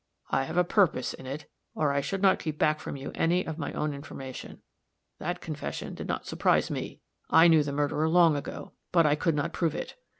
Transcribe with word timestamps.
I 0.31 0.45
have 0.45 0.57
a 0.57 0.63
purpose 0.63 1.13
in 1.13 1.27
it, 1.27 1.45
or 1.75 1.91
I 1.93 2.01
should 2.01 2.23
not 2.23 2.39
keep 2.39 2.57
back 2.57 2.79
from 2.79 2.95
you 2.95 3.11
any 3.13 3.45
of 3.45 3.59
my 3.59 3.71
own 3.73 3.93
information. 3.93 4.63
That 5.19 5.41
confession 5.41 5.93
did 5.93 6.07
not 6.07 6.25
surprise 6.25 6.71
me; 6.71 7.01
I 7.29 7.47
knew 7.47 7.61
the 7.61 7.71
murderer 7.71 8.09
long 8.09 8.35
ago, 8.35 8.71
but 8.91 9.05
I 9.05 9.13
could 9.13 9.35
not 9.35 9.53
prove 9.53 9.75
it. 9.75 9.93